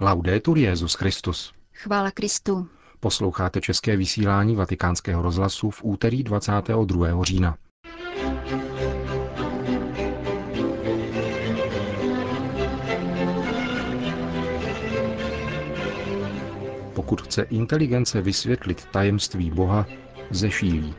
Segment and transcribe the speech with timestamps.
[0.00, 1.52] Laudetur Jezus Christus.
[1.74, 2.68] Chvála Kristu.
[3.00, 7.24] Posloucháte české vysílání Vatikánského rozhlasu v úterý 22.
[7.24, 7.56] října.
[16.94, 19.86] Pokud chce inteligence vysvětlit tajemství Boha,
[20.30, 20.94] zešílí,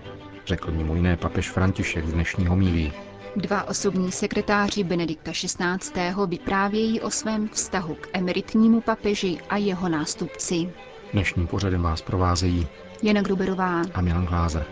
[0.46, 2.94] řekl mimo jiné papež František z dnešního mílí.
[3.36, 6.14] Dva osobní sekretáři Benedikta XVI.
[6.28, 10.74] vyprávějí o svém vztahu k emeritnímu papeži a jeho nástupci.
[11.14, 12.68] Dnešním pořadem vás provázejí
[13.04, 14.66] Jana Gruberová a Milan Glázer.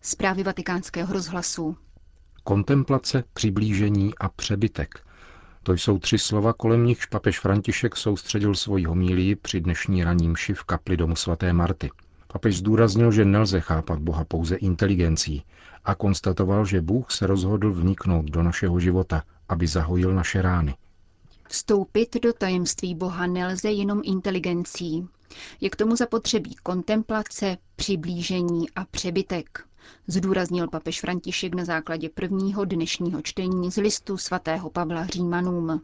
[0.00, 1.76] Zprávy vatikánského rozhlasu.
[2.44, 5.06] Kontemplace, přiblížení a přebytek.
[5.62, 10.54] To jsou tři slova, kolem nichž papež František soustředil svoji homílii při dnešní raním mši
[10.54, 11.90] v kapli domu svaté Marty.
[12.32, 15.44] Papež zdůraznil, že nelze chápat Boha pouze inteligencí
[15.84, 20.74] a konstatoval, že Bůh se rozhodl vniknout do našeho života, aby zahojil naše rány.
[21.48, 25.08] Vstoupit do tajemství Boha nelze jenom inteligencí.
[25.60, 29.64] Je k tomu zapotřebí kontemplace, přiblížení a přebytek,
[30.06, 35.82] zdůraznil papež František na základě prvního dnešního čtení z listu svatého Pavla Římanům.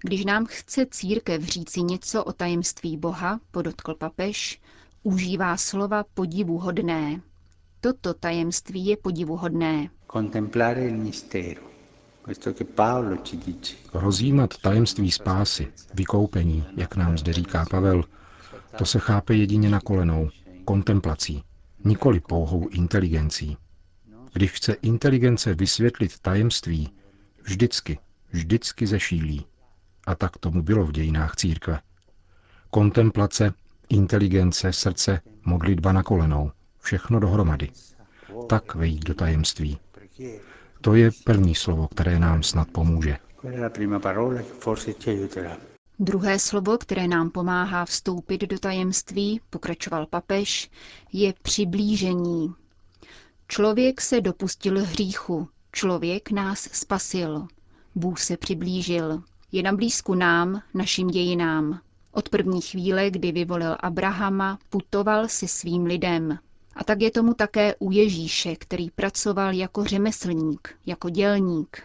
[0.00, 4.60] Když nám chce církev říci něco o tajemství Boha, podotkl papež,
[5.02, 7.20] užívá slova podivuhodné.
[7.80, 9.90] Toto tajemství je podivuhodné.
[13.94, 18.04] Rozjímat tajemství spásy, vykoupení, jak nám zde říká Pavel,
[18.78, 20.30] to se chápe jedině na kolenou,
[20.64, 21.42] kontemplací,
[21.84, 23.56] nikoli pouhou inteligencí.
[24.32, 26.88] Když chce inteligence vysvětlit tajemství,
[27.42, 27.98] vždycky,
[28.30, 29.46] vždycky zešílí.
[30.06, 31.80] A tak tomu bylo v dějinách církve.
[32.70, 33.54] Kontemplace,
[33.88, 36.50] inteligence, srdce, modlitba na kolenou,
[36.80, 37.70] všechno dohromady.
[38.48, 39.78] Tak vejít do tajemství.
[40.80, 43.18] To je první slovo, které nám snad pomůže.
[45.98, 50.70] Druhé slovo, které nám pomáhá vstoupit do tajemství, pokračoval papež,
[51.12, 52.54] je přiblížení.
[53.48, 57.46] Člověk se dopustil hříchu, člověk nás spasil.
[57.94, 59.22] Bůh se přiblížil.
[59.52, 61.80] Je na blízku nám, našim dějinám.
[62.18, 66.38] Od první chvíle, kdy vyvolil Abrahama, putoval se svým lidem.
[66.76, 71.82] A tak je tomu také u Ježíše, který pracoval jako řemeslník, jako dělník.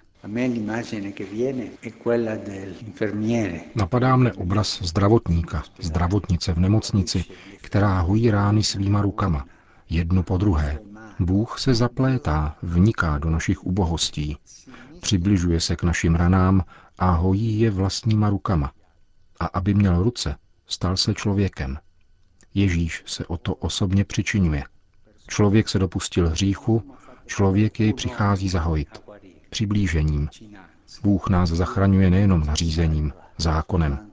[3.76, 7.26] Napadá mne obraz zdravotníka, zdravotnice v nemocnici,
[7.62, 9.46] která hojí rány svýma rukama,
[9.90, 10.80] jednu po druhé.
[11.20, 14.38] Bůh se zaplétá, vniká do našich ubohostí,
[15.00, 16.64] přibližuje se k našim ranám
[17.00, 18.72] a hojí je vlastníma rukama.
[19.40, 20.36] A aby měl ruce,
[20.68, 21.78] stal se člověkem.
[22.54, 24.64] Ježíš se o to osobně přičinuje.
[25.28, 26.96] Člověk se dopustil hříchu,
[27.26, 29.04] člověk jej přichází zahojit.
[29.50, 30.30] Přiblížením.
[31.04, 34.12] Bůh nás zachraňuje nejenom nařízením, zákonem.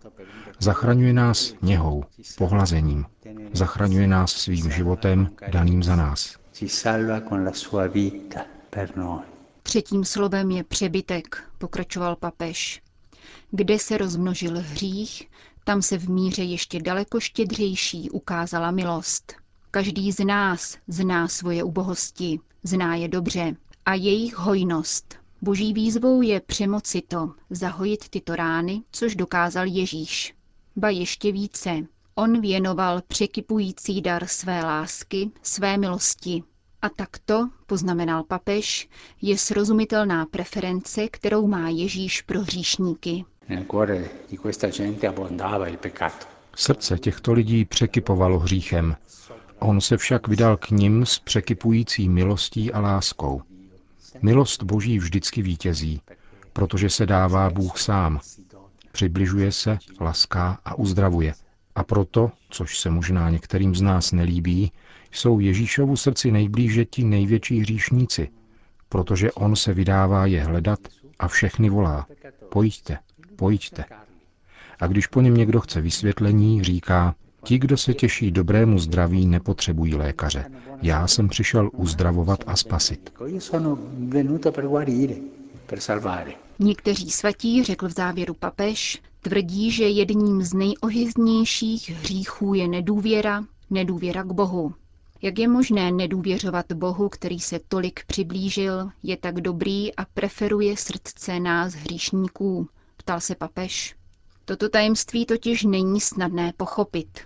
[0.58, 2.04] Zachraňuje nás něhou,
[2.38, 3.06] pohlazením.
[3.52, 6.36] Zachraňuje nás svým životem daným za nás.
[9.62, 12.82] Třetím slovem je přebytek, pokračoval papež.
[13.50, 15.28] Kde se rozmnožil hřích,
[15.64, 19.32] tam se v míře ještě daleko štědřejší ukázala milost.
[19.70, 25.14] Každý z nás zná svoje ubohosti, zná je dobře a jejich hojnost.
[25.42, 30.34] Boží výzvou je přemoci to, zahojit tyto rány, což dokázal Ježíš.
[30.76, 36.42] Ba ještě více, on věnoval překypující dar své lásky, své milosti.
[36.82, 38.88] A takto, poznamenal papež,
[39.22, 43.24] je srozumitelná preference, kterou má Ježíš pro hříšníky.
[46.56, 48.96] Srdce těchto lidí překypovalo hříchem.
[49.58, 53.42] On se však vydal k nim s překypující milostí a láskou.
[54.22, 56.00] Milost Boží vždycky vítězí,
[56.52, 58.20] protože se dává Bůh sám.
[58.92, 61.34] Přibližuje se, laská a uzdravuje.
[61.80, 64.72] A proto, což se možná některým z nás nelíbí,
[65.12, 68.28] jsou Ježíšovu srdci nejblíže ti největší hříšníci,
[68.88, 70.78] protože on se vydává je hledat
[71.18, 72.06] a všechny volá.
[72.48, 72.98] Pojďte,
[73.36, 73.84] pojďte.
[74.80, 77.14] A když po něm někdo chce vysvětlení, říká,
[77.44, 80.44] ti, kdo se těší dobrému zdraví, nepotřebují lékaře.
[80.82, 83.12] Já jsem přišel uzdravovat a spasit.
[86.58, 94.22] Někteří svatí, řekl v závěru papež, tvrdí, že jedním z nejohyznějších hříchů je nedůvěra, nedůvěra
[94.22, 94.74] k Bohu.
[95.22, 101.40] Jak je možné nedůvěřovat Bohu, který se tolik přiblížil, je tak dobrý a preferuje srdce
[101.40, 102.68] nás hříšníků?
[102.96, 103.96] Ptal se papež.
[104.44, 107.20] Toto tajemství totiž není snadné pochopit.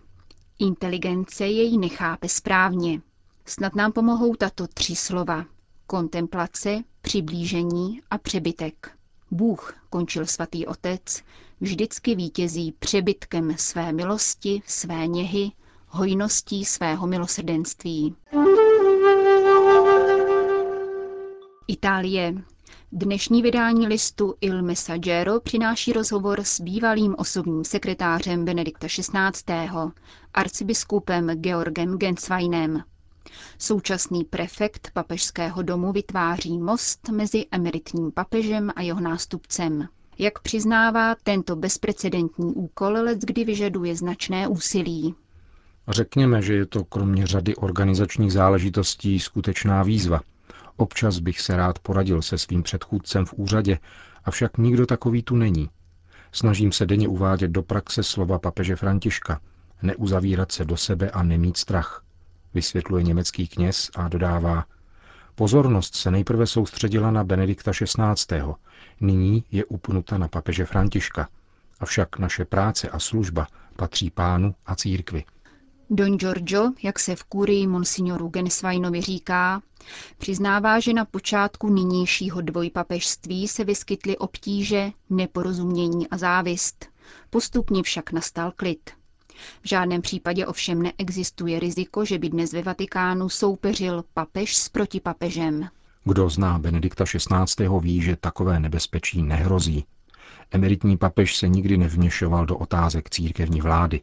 [0.58, 3.00] Inteligence jej nechápe správně.
[3.46, 5.44] Snad nám pomohou tato tři slova.
[5.86, 8.90] Kontemplace, přiblížení a přebytek.
[9.30, 11.22] Bůh, končil svatý otec,
[11.60, 15.52] vždycky vítězí přebytkem své milosti, své něhy,
[15.88, 18.16] hojností svého milosrdenství.
[21.68, 22.34] Itálie.
[22.92, 29.70] Dnešní vydání listu Il Messaggero přináší rozhovor s bývalým osobním sekretářem Benedikta XVI.,
[30.34, 32.82] arcibiskupem Georgem Gensweinem.
[33.58, 39.88] Současný prefekt papežského domu vytváří most mezi emeritním papežem a jeho nástupcem.
[40.18, 45.14] Jak přiznává, tento bezprecedentní úkol let kdy vyžaduje značné úsilí.
[45.88, 50.20] Řekněme, že je to kromě řady organizačních záležitostí skutečná výzva.
[50.76, 53.78] Občas bych se rád poradil se svým předchůdcem v úřadě,
[54.24, 55.70] avšak nikdo takový tu není.
[56.32, 59.40] Snažím se denně uvádět do praxe slova papeže Františka,
[59.82, 62.04] neuzavírat se do sebe a nemít strach
[62.54, 64.64] vysvětluje německý kněz a dodává,
[65.34, 68.42] pozornost se nejprve soustředila na Benedikta XVI.
[69.00, 71.28] Nyní je upnuta na papeže Františka.
[71.80, 73.46] Avšak naše práce a služba
[73.76, 75.24] patří pánu a církvi.
[75.90, 79.62] Don Giorgio, jak se v kurii monsignoru Gensweinovi říká,
[80.18, 86.86] přiznává, že na počátku nynějšího dvojpapežství se vyskytly obtíže, neporozumění a závist.
[87.30, 88.90] Postupně však nastal klid.
[89.62, 95.68] V žádném případě ovšem neexistuje riziko, že by dnes ve Vatikánu soupeřil papež s protipapežem.
[96.04, 97.68] Kdo zná Benedikta XVI.
[97.80, 99.84] ví, že takové nebezpečí nehrozí.
[100.50, 104.00] Emeritní papež se nikdy nevměšoval do otázek církevní vlády.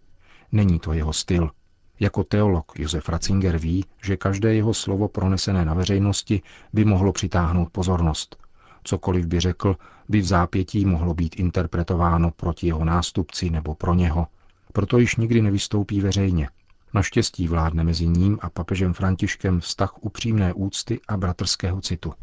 [0.52, 1.52] Není to jeho styl.
[2.00, 6.42] Jako teolog Josef Ratzinger ví, že každé jeho slovo pronesené na veřejnosti
[6.74, 8.36] by mohlo přitáhnout pozornost.
[8.84, 9.76] Cokoliv by řekl,
[10.10, 14.28] by v zápětí mohlo být interpretováno proti jeho nástupci nebo pro něho,
[14.72, 16.50] proto již nikdy nevystoupí veřejně.
[16.94, 22.14] Naštěstí vládne mezi ním a papežem Františkem vztah upřímné úcty a bratrského citu.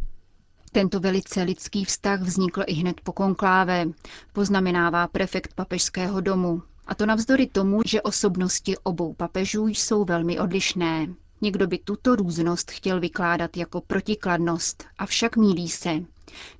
[0.73, 3.87] Tento velice lidský vztah vznikl i hned po konkláve,
[4.33, 6.63] poznamenává prefekt papežského domu.
[6.87, 11.07] A to navzdory tomu, že osobnosti obou papežů jsou velmi odlišné.
[11.41, 15.91] Někdo by tuto různost chtěl vykládat jako protikladnost, avšak mílí se.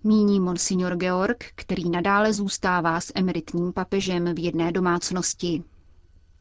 [0.05, 5.63] Míní monsignor Georg, který nadále zůstává s emeritním papežem v jedné domácnosti.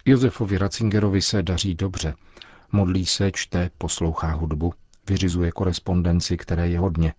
[0.08, 2.14] Josefovi Ratzingerovi se daří dobře.
[2.72, 4.74] Modlí se, čte, poslouchá hudbu,
[5.10, 7.14] vyřizuje korespondenci, které je hodně.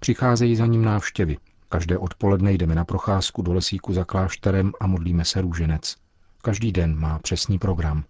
[0.00, 1.36] Přicházejí za ním návštěvy.
[1.68, 5.96] Každé odpoledne jdeme na procházku do lesíku za klášterem a modlíme se růženec.
[6.42, 8.04] Každý den má přesný program.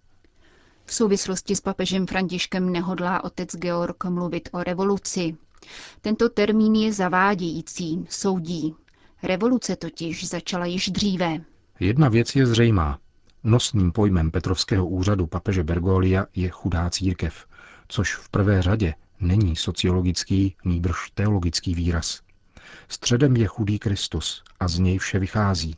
[0.85, 5.37] V souvislosti s papežem Františkem nehodlá otec Georg mluvit o revoluci.
[6.01, 8.75] Tento termín je zavádějící, soudí.
[9.23, 11.41] Revoluce totiž začala již dříve.
[11.79, 12.99] Jedna věc je zřejmá.
[13.45, 17.47] Nosným pojmem Petrovského úřadu papeže Bergolia je chudá církev,
[17.87, 22.21] což v prvé řadě není sociologický, nýbrž teologický výraz.
[22.87, 25.75] Středem je chudý Kristus a z něj vše vychází.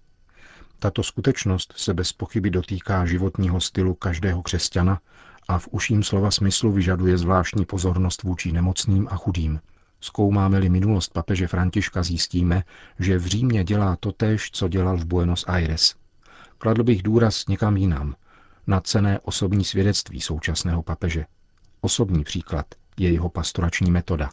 [0.79, 4.99] Tato skutečnost se bez pochyby dotýká životního stylu každého křesťana
[5.47, 9.59] a v uším slova smyslu vyžaduje zvláštní pozornost vůči nemocným a chudým.
[10.01, 12.63] Zkoumáme-li minulost papeže Františka, zjistíme,
[12.99, 15.95] že v Římě dělá totéž, co dělal v Buenos Aires.
[16.57, 18.15] Kladl bych důraz někam jinam,
[18.67, 21.25] na cené osobní svědectví současného papeže.
[21.81, 22.65] Osobní příklad
[22.97, 24.29] je jeho pastorační metoda.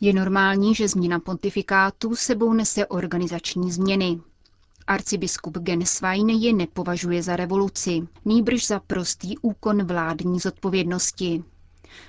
[0.00, 4.20] Je normální, že změna pontifikátu sebou nese organizační změny.
[4.86, 11.44] Arcibiskup Genswein je nepovažuje za revoluci, nýbrž za prostý úkon vládní zodpovědnosti.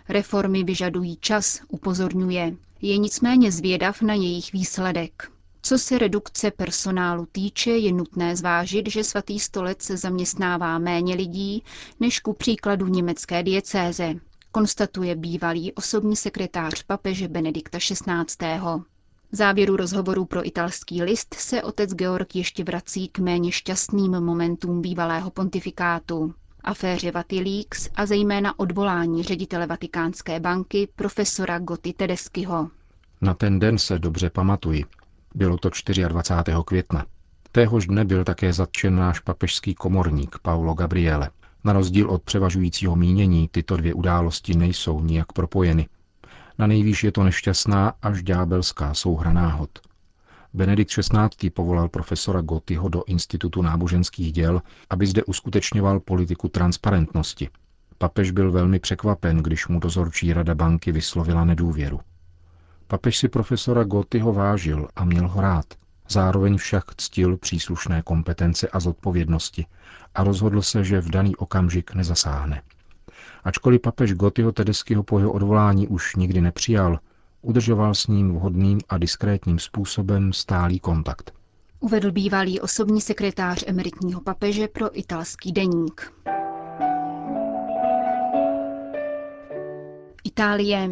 [0.09, 2.55] Reformy vyžadují čas, upozorňuje.
[2.81, 5.31] Je nicméně zvědav na jejich výsledek.
[5.67, 11.63] Co se redukce personálu týče, je nutné zvážit, že svatý stolec se zaměstnává méně lidí
[11.99, 14.13] než ku příkladu německé diecéze,
[14.51, 18.59] konstatuje bývalý osobní sekretář papeže Benedikta XVI.
[19.31, 24.81] V závěru rozhovoru pro italský list se otec Georg ještě vrací k méně šťastným momentům
[24.81, 26.33] bývalého pontifikátu
[26.63, 32.69] aféře Vatileaks a zejména odvolání ředitele Vatikánské banky profesora Gotti Tedeskyho.
[33.21, 34.83] Na ten den se dobře pamatuji.
[35.37, 35.69] Bylo to
[36.07, 36.51] 24.
[36.65, 37.05] května.
[37.51, 41.29] Téhož dne byl také zatčen náš papežský komorník Paulo Gabriele.
[41.63, 45.87] Na rozdíl od převažujícího mínění tyto dvě události nejsou nijak propojeny.
[46.57, 49.69] Na nejvýš je to nešťastná až ďábelská souhra náhod.
[50.53, 51.49] Benedikt XVI.
[51.49, 57.49] povolal profesora Gottiho do Institutu náboženských děl, aby zde uskutečňoval politiku transparentnosti.
[57.97, 61.99] Papež byl velmi překvapen, když mu dozorčí rada banky vyslovila nedůvěru.
[62.87, 65.65] Papež si profesora Gottiho vážil a měl ho rád.
[66.09, 69.65] Zároveň však ctil příslušné kompetence a zodpovědnosti
[70.15, 72.61] a rozhodl se, že v daný okamžik nezasáhne.
[73.43, 76.99] Ačkoliv papež Gottiho Tedeskyho po jeho odvolání už nikdy nepřijal,
[77.41, 81.33] udržoval s ním vhodným a diskrétním způsobem stálý kontakt.
[81.79, 86.13] Uvedl bývalý osobní sekretář emeritního papeže pro italský deník.
[90.23, 90.89] Itálie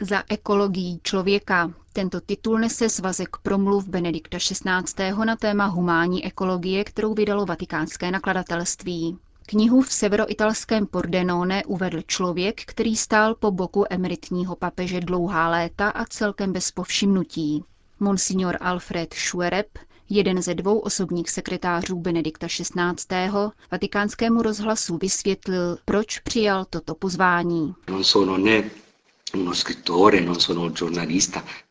[0.00, 1.72] za ekologií člověka.
[1.92, 5.24] Tento titul nese svazek promluv Benedikta XVI.
[5.24, 9.18] na téma humánní ekologie, kterou vydalo vatikánské nakladatelství.
[9.46, 16.04] Knihu v severoitalském Pordenone uvedl člověk, který stál po boku emeritního papeže dlouhá léta a
[16.04, 17.64] celkem bez povšimnutí.
[18.00, 19.66] Monsignor Alfred Schuereb,
[20.10, 23.28] jeden ze dvou osobních sekretářů Benedikta XVI.
[23.70, 27.74] vatikánskému rozhlasu vysvětlil, proč přijal toto pozvání.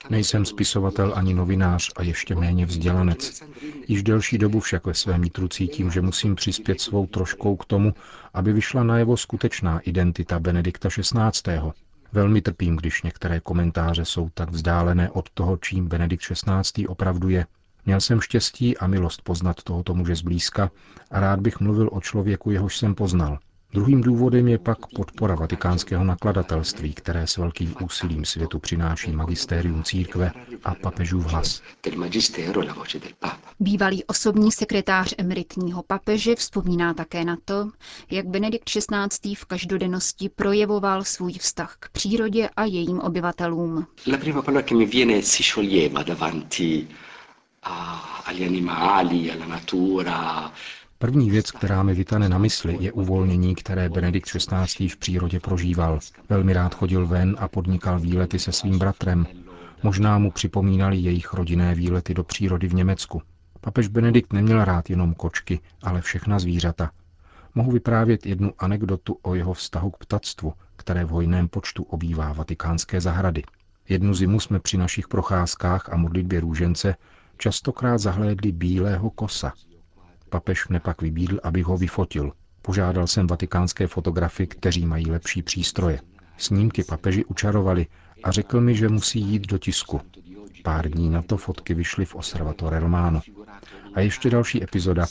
[0.10, 3.44] Nejsem spisovatel ani novinář a ještě méně vzdělanec.
[3.88, 7.94] Již delší dobu však ve svém nitru cítím, že musím přispět svou troškou k tomu,
[8.34, 11.60] aby vyšla najevo skutečná identita Benedikta XVI.
[12.12, 16.88] Velmi trpím, když některé komentáře jsou tak vzdálené od toho, čím Benedikt XVI.
[16.88, 17.46] opravdu je.
[17.86, 20.72] Měl jsem štěstí a milost poznat tohoto muže zblízka
[21.12, 23.40] a rád bych mluvil o člověku, jehož jsem poznal.
[23.74, 30.32] Druhým důvodem je pak podpora vatikánského nakladatelství, které s velkým úsilím světu přináší magistérium církve
[30.64, 31.62] a papežův hlas.
[33.60, 37.72] Bývalý osobní sekretář emeritního papeže vzpomíná také na to,
[38.12, 39.36] jak Benedikt XVI.
[39.36, 43.88] v každodennosti projevoval svůj vztah k přírodě a jejím obyvatelům.
[44.12, 46.88] La prima parola che mi viene si scioglieva davanti
[48.26, 50.52] agli animali, alla natura,
[51.04, 54.88] První věc, která mi vytane na mysli, je uvolnění, které Benedikt XVI.
[54.88, 56.00] v přírodě prožíval.
[56.30, 59.28] Velmi rád chodil ven a podnikal výlety se svým bratrem.
[59.84, 63.22] Možná mu připomínali jejich rodinné výlety do přírody v Německu.
[63.62, 66.92] Papež Benedikt neměl rád jenom kočky, ale všechna zvířata.
[67.56, 73.02] Mohu vyprávět jednu anekdotu o jeho vztahu k ptactvu, které v hojném počtu obývá vatikánské
[73.02, 73.44] zahrady.
[73.90, 76.96] Jednu zimu jsme při našich procházkách a modlitbě růžence
[77.38, 79.54] častokrát zahlédli bílého kosa,
[80.34, 82.32] Papež mne pak vybídl, abych ho vyfotil.
[82.62, 86.00] Požádal jsem vatikánské fotografy, kteří mají lepší přístroje.
[86.38, 87.88] Snímky papeži učarovali
[88.24, 90.02] a řekl mi, že musí jít do tisku.
[90.64, 93.22] Pár dní na to fotky vyšly v Osservatore Romano.
[93.94, 95.06] A ještě další epizoda.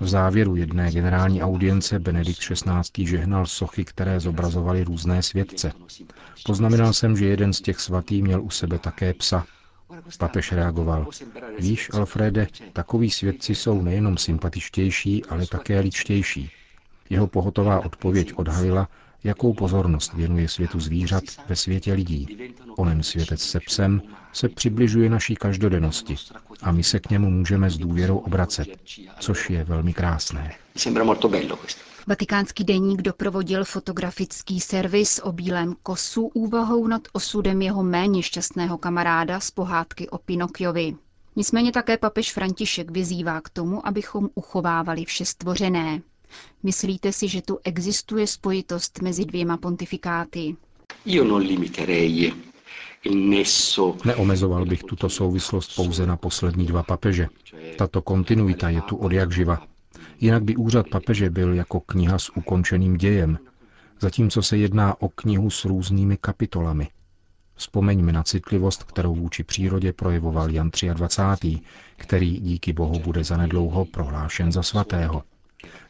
[0.00, 3.06] V závěru jedné generální audience Benedikt XVI.
[3.06, 5.72] žehnal sochy, které zobrazovaly různé světce.
[6.46, 9.46] Poznamenal jsem, že jeden z těch svatý měl u sebe také psa,
[10.18, 11.06] Papež reagoval.
[11.58, 16.50] Víš, Alfrede, takoví svědci jsou nejenom sympatičtější, ale také ličtější.
[17.10, 18.88] Jeho pohotová odpověď odhalila,
[19.24, 22.52] jakou pozornost věnuje světu zvířat ve světě lidí.
[22.76, 26.16] Onen světec se psem se přibližuje naší každodennosti
[26.62, 28.68] a my se k němu můžeme s důvěrou obracet,
[29.20, 30.54] což je velmi krásné.
[32.06, 39.40] Vatikánský deník doprovodil fotografický servis o bílém kosu úvahou nad osudem jeho méně šťastného kamaráda
[39.40, 40.94] z pohádky o Pinokiovi.
[41.36, 46.02] Nicméně také papež František vyzývá k tomu, abychom uchovávali vše stvořené.
[46.62, 50.56] Myslíte si, že tu existuje spojitost mezi dvěma pontifikáty?
[54.04, 57.26] Neomezoval bych tuto souvislost pouze na poslední dva papeže.
[57.78, 59.66] Tato kontinuita je tu od jak živa.
[60.20, 63.38] Jinak by úřad papeže byl jako kniha s ukončeným dějem,
[64.00, 66.88] zatímco se jedná o knihu s různými kapitolami.
[67.54, 71.60] Vzpomeňme na citlivost, kterou vůči přírodě projevoval Jan 23.,
[71.96, 75.22] který díky Bohu bude zanedlouho prohlášen za svatého.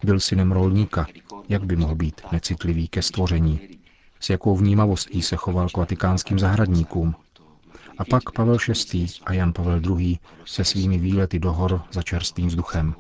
[0.05, 1.07] Byl synem rolníka,
[1.49, 3.61] jak by mohl být necitlivý ke stvoření.
[4.21, 7.15] S jakou vnímavostí se choval k vatikánským zahradníkům.
[7.99, 8.57] A pak Pavel
[8.93, 9.07] VI.
[9.25, 10.19] a Jan Pavel II.
[10.45, 12.95] se svými výlety do hor za čerstvým vzduchem.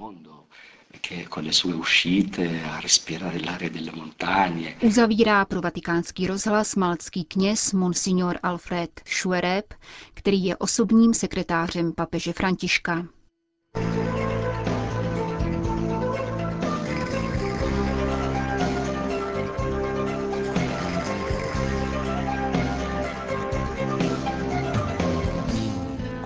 [4.82, 9.75] Uzavírá pro vatikánský rozhlas malcký kněz Monsignor Alfred Schuereb,
[10.14, 13.06] který je osobním sekretářem papeže Františka.